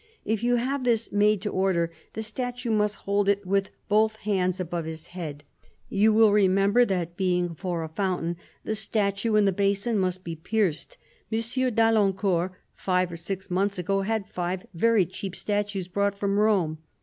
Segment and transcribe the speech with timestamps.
[0.25, 4.59] If you have this made to order the statue must hold it with both hands
[4.59, 5.43] above his head.
[5.89, 10.35] You will remember that, being for a fountain, the statue and the basin must be
[10.35, 10.97] pierced....
[11.31, 11.37] M.
[11.75, 16.79] d'Alincourt five or six months ago had five very cheap statues brought from Rome.